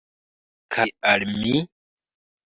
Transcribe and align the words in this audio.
Kaj 0.75 0.87
al 1.11 1.27
mi? 1.35 1.55